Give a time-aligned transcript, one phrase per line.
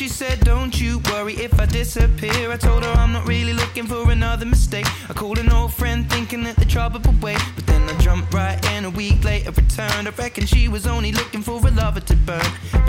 [0.00, 2.50] She said, Don't you worry if I disappear.
[2.50, 4.86] I told her I'm not really looking for another mistake.
[5.10, 7.42] I called an old friend thinking that the trouble would wait.
[7.54, 10.08] But then I jumped right in a week later, returned.
[10.08, 12.79] I reckon she was only looking for a lover to burn.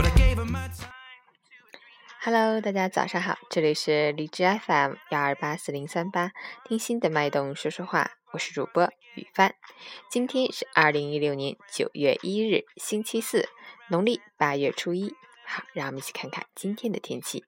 [2.24, 6.32] Hello，大家早上好，这里是荔枝 FM 幺二八四零三八，
[6.64, 9.56] 听心的脉动说说话，我是主播雨帆。
[10.08, 13.50] 今天是二零一六年九月一日，星期四，
[13.90, 15.16] 农历八月初一。
[15.48, 17.44] 好，让我们一起看看今天的天气。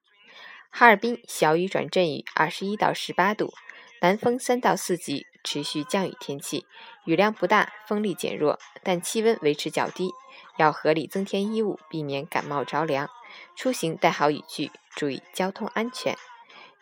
[0.70, 3.54] 哈尔滨小雨转阵雨，二十一到十八度，
[4.00, 6.66] 南风三到四级，持续降雨天气，
[7.04, 10.10] 雨量不大，风力减弱，但气温维持较低，
[10.58, 13.08] 要合理增添衣物，避免感冒着凉。
[13.56, 16.16] 出行带好雨具，注意交通安全。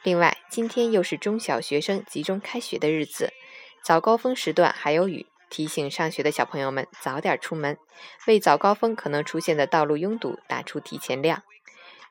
[0.02, 3.32] 另外，今天又是中小学生集中开学的日子，
[3.84, 5.26] 早高峰时段还有雨。
[5.50, 7.76] 提醒上学的小朋友们早点出门，
[8.26, 11.42] 为早高峰可能出现的道路拥堵打出提前量。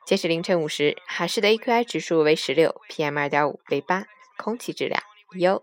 [0.06, 4.06] 截止凌晨五时，海市的 AQI 指数为十六，PM 二点五为八，
[4.36, 5.02] 空气质量
[5.34, 5.60] 优。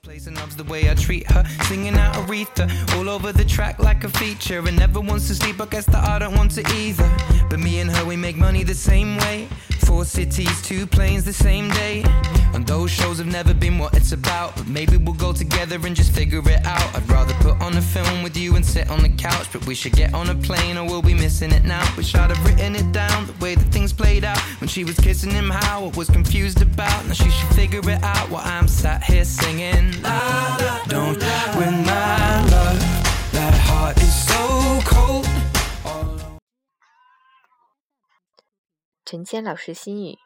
[0.00, 1.44] Place and loves the way I treat her.
[1.64, 4.66] Singing out Aretha all over the track like a feature.
[4.66, 7.10] And never wants to sleep, I guess that I don't want to either.
[7.50, 9.48] But me and her, we make money the same way.
[9.80, 12.02] Four cities, two planes the same day.
[12.54, 14.56] And those shows have never been what it's about.
[14.56, 16.94] But maybe we'll go together and just figure it out.
[16.96, 19.48] I'd rather put on a film with you and sit on the couch.
[19.52, 21.84] But we should get on a plane or we'll be missing it now.
[21.96, 24.41] Wish I'd have written it down the way that things played out.
[24.62, 27.04] When she was kissing him, how I was confused about.
[27.06, 29.90] Now she should figure it out while I'm sat here singing.
[30.86, 31.18] Don't
[31.58, 32.78] win my love.
[33.32, 35.26] That heart is so cold.
[39.04, 40.18] 陈谦老师心语：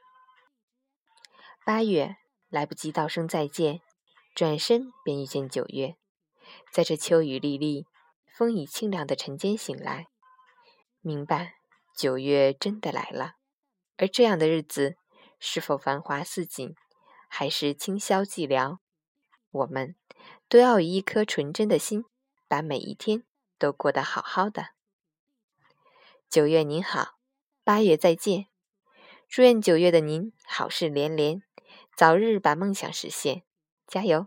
[1.64, 2.16] 八月
[2.50, 3.80] 来不及道声再见，
[4.34, 5.94] 转身便遇见九月。
[6.70, 7.86] 在这秋雨沥沥、
[8.36, 10.08] 风已清凉的晨间醒来，
[11.00, 11.54] 明白
[11.96, 13.36] 九月真的来了。
[13.96, 14.96] 而这样的日子，
[15.38, 16.74] 是否繁华似锦，
[17.28, 18.78] 还是清宵寂寥？
[19.50, 19.96] 我们
[20.48, 22.04] 都要以一颗纯真的心，
[22.46, 23.24] 把每一天
[23.58, 24.70] 都过得好好的。
[26.28, 27.18] 九月您好，
[27.64, 28.48] 八月再见。
[29.28, 31.42] 祝愿九月的您好事连连，
[31.96, 33.42] 早日把梦想实现，
[33.86, 34.26] 加油！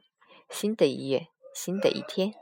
[0.49, 2.33] 新的一月，新的一天。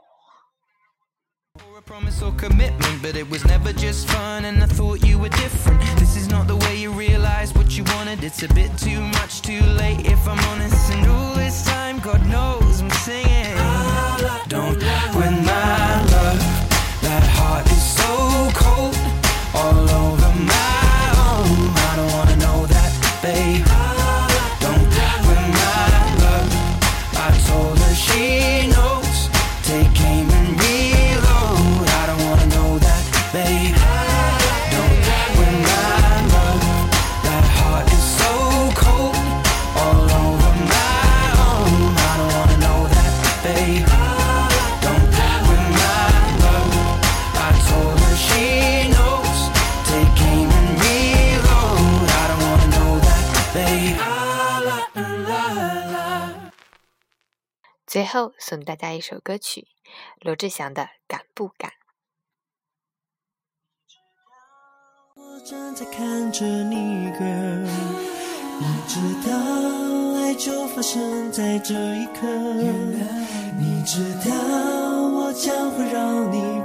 [1.88, 5.80] Promise or commitment, but it was never just fun, and I thought you were different.
[5.98, 8.22] This is not the way you realize what you wanted.
[8.22, 10.92] It's a bit too much, too late, if I'm honest.
[10.92, 13.56] And all this time, God knows I'm singing.
[14.48, 14.76] Don't
[15.16, 15.67] win my
[57.98, 59.66] 最后送大家一首歌曲，
[60.20, 61.68] 罗志祥的《敢不敢》。
[65.16, 66.76] 我站在看着你
[67.18, 67.66] ，girl，
[68.60, 69.36] 你知道
[70.20, 72.22] 爱就发生在这一刻。
[73.58, 74.32] 你知道
[75.08, 76.62] 我将会让你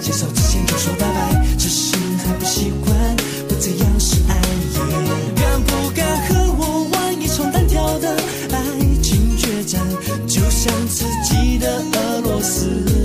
[0.00, 3.16] 接受之前就说拜拜只是还不习惯
[3.48, 5.34] 不这样是爱耶。
[5.36, 8.16] 敢不敢和我玩一场单挑的
[8.52, 8.58] 爱
[9.02, 9.80] 情决战
[10.26, 13.03] 就像自己的俄罗斯。